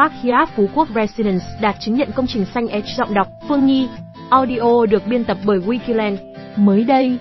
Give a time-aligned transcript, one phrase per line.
[0.00, 3.66] Park Hyatt Phú Quốc Residence đạt chứng nhận công trình xanh EDGE giọng đọc Phương
[3.66, 3.88] Nhi.
[4.30, 6.16] Audio được biên tập bởi Wikiland.
[6.56, 7.18] Mới đây,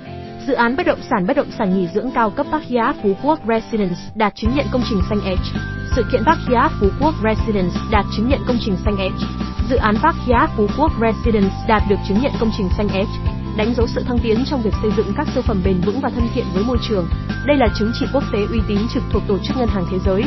[0.48, 3.14] dự án bất động sản bất động sản nghỉ dưỡng cao cấp Park Hyatt Phú
[3.24, 5.60] Quốc Residence đạt chứng nhận công trình xanh EDGE.
[5.96, 9.28] Sự kiện Park Hyatt Phú Quốc Residence đạt chứng nhận công trình xanh EDGE.
[9.70, 13.32] Dự án Park Hyatt Phú Quốc Residence đạt được chứng nhận công trình xanh EDGE,
[13.58, 16.10] đánh dấu sự thăng tiến trong việc xây dựng các siêu phẩm bền vững và
[16.10, 17.06] thân thiện với môi trường.
[17.46, 19.98] Đây là chứng chỉ quốc tế uy tín trực thuộc Tổ chức Ngân hàng Thế
[20.06, 20.24] giới,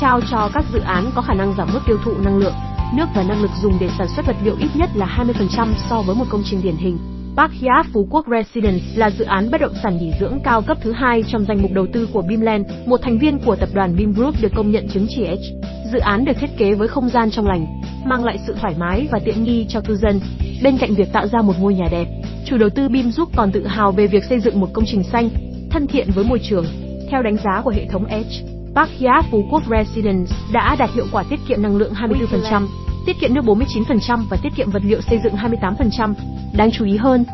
[0.00, 2.54] trao cho các dự án có khả năng giảm mức tiêu thụ năng lượng,
[2.96, 5.24] nước và năng lực dùng để sản xuất vật liệu ít nhất là
[5.58, 6.98] 20% so với một công trình điển hình.
[7.36, 10.78] Park Hyatt Phú Quốc Residence là dự án bất động sản nghỉ dưỡng cao cấp
[10.82, 13.96] thứ hai trong danh mục đầu tư của Bimland, một thành viên của tập đoàn
[13.96, 15.32] Bim Group được công nhận chứng chỉ H.
[15.92, 17.66] Dự án được thiết kế với không gian trong lành,
[18.04, 20.20] mang lại sự thoải mái và tiện nghi cho cư dân,
[20.62, 22.06] bên cạnh việc tạo ra một ngôi nhà đẹp.
[22.46, 25.04] Chủ đầu tư BIM giúp còn tự hào về việc xây dựng một công trình
[25.04, 25.28] xanh,
[25.70, 26.64] thân thiện với môi trường.
[27.10, 28.90] Theo đánh giá của hệ thống Edge, Park
[29.30, 32.66] Phú Quốc Residence đã đạt hiệu quả tiết kiệm năng lượng 24%,
[33.06, 36.14] tiết kiệm nước 49% và tiết kiệm vật liệu xây dựng 28%.
[36.52, 37.24] Đáng chú ý hơn,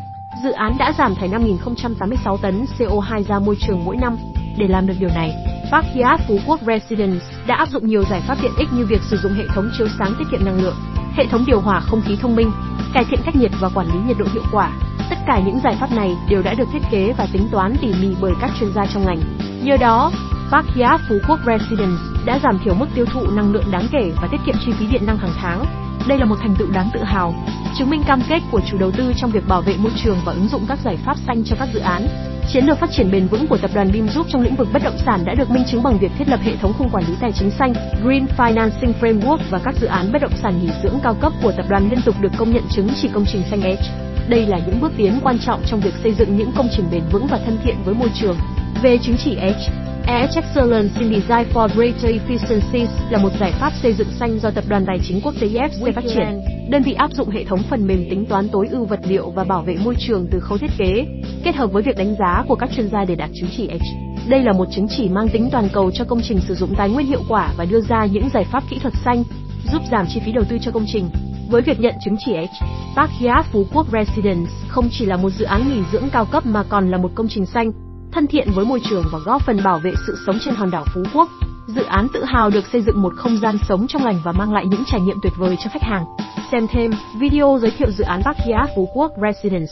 [0.43, 4.17] dự án đã giảm thải 5.086 tấn CO2 ra môi trường mỗi năm.
[4.57, 5.33] Để làm được điều này,
[5.71, 5.85] Park
[6.27, 9.33] Phú Quốc Residence đã áp dụng nhiều giải pháp tiện ích như việc sử dụng
[9.33, 10.75] hệ thống chiếu sáng tiết kiệm năng lượng,
[11.13, 12.51] hệ thống điều hòa không khí thông minh,
[12.93, 14.71] cải thiện cách nhiệt và quản lý nhiệt độ hiệu quả.
[15.09, 17.93] Tất cả những giải pháp này đều đã được thiết kế và tính toán tỉ
[18.01, 19.19] mỉ bởi các chuyên gia trong ngành.
[19.63, 20.11] Nhờ đó,
[20.51, 24.11] Park Hyatt Phú Quốc Residence đã giảm thiểu mức tiêu thụ năng lượng đáng kể
[24.21, 25.65] và tiết kiệm chi phí điện năng hàng tháng.
[26.07, 27.35] Đây là một thành tựu đáng tự hào,
[27.77, 30.33] chứng minh cam kết của chủ đầu tư trong việc bảo vệ môi trường và
[30.33, 32.07] ứng dụng các giải pháp xanh cho các dự án.
[32.53, 34.83] Chiến lược phát triển bền vững của tập đoàn BIM giúp trong lĩnh vực bất
[34.83, 37.13] động sản đã được minh chứng bằng việc thiết lập hệ thống khung quản lý
[37.21, 40.99] tài chính xanh, Green Financing Framework và các dự án bất động sản nghỉ dưỡng
[41.03, 43.61] cao cấp của tập đoàn liên tục được công nhận chứng chỉ công trình xanh
[43.61, 43.83] Edge.
[44.27, 47.03] Đây là những bước tiến quan trọng trong việc xây dựng những công trình bền
[47.11, 48.37] vững và thân thiện với môi trường.
[48.81, 49.80] Về chứng chỉ Edge,
[50.11, 54.51] Edge Excellence in Design for Greater Efficiencies là một giải pháp xây dựng xanh do
[54.51, 56.41] tập đoàn tài chính quốc tế IFC phát triển.
[56.69, 59.43] Đơn vị áp dụng hệ thống phần mềm tính toán tối ưu vật liệu và
[59.43, 61.05] bảo vệ môi trường từ khâu thiết kế,
[61.43, 63.85] kết hợp với việc đánh giá của các chuyên gia để đạt chứng chỉ Edge.
[64.27, 66.89] Đây là một chứng chỉ mang tính toàn cầu cho công trình sử dụng tài
[66.89, 69.23] nguyên hiệu quả và đưa ra những giải pháp kỹ thuật xanh,
[69.71, 71.09] giúp giảm chi phí đầu tư cho công trình.
[71.49, 72.65] Với việc nhận chứng chỉ H,
[72.97, 76.45] Park Hyatt Phú Quốc Residence không chỉ là một dự án nghỉ dưỡng cao cấp
[76.45, 77.71] mà còn là một công trình xanh,
[78.11, 80.85] thân thiện với môi trường và góp phần bảo vệ sự sống trên hòn đảo
[80.93, 81.29] Phú Quốc.
[81.67, 84.53] Dự án tự hào được xây dựng một không gian sống trong lành và mang
[84.53, 86.05] lại những trải nghiệm tuyệt vời cho khách hàng.
[86.51, 89.71] Xem thêm video giới thiệu dự án Park Phú Quốc Residence,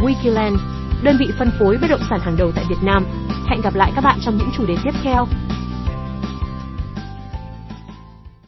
[0.00, 0.56] Wikiland,
[1.02, 3.04] đơn vị phân phối bất động sản hàng đầu tại Việt Nam.
[3.46, 5.26] Hẹn gặp lại các bạn trong những chủ đề tiếp theo.